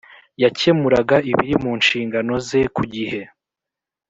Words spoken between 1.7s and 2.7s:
nshingano ze